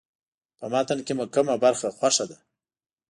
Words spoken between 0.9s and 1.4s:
کې مو